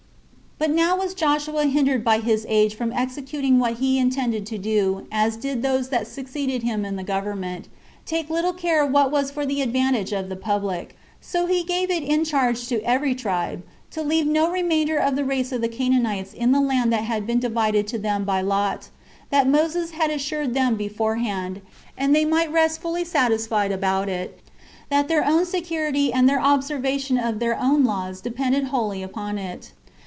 [0.57, 0.75] 24.
[0.75, 5.07] But now was Joshua hindered by his age from executing what he intended to do
[5.11, 7.67] [as did those that succeeded him in the government,
[8.05, 11.89] take little care of what was for the advantage of the public]; so he gave
[11.89, 15.67] it in charge to every tribe to leave no remainder of the race of the
[15.67, 18.89] Canaanites in the land that had been divided to them by lot;
[19.31, 21.61] that Moses had assured them beforehand,
[21.97, 24.39] and they might rest fully satisfied about it,
[24.91, 29.71] that their own security and their observation of their own laws depended wholly upon it.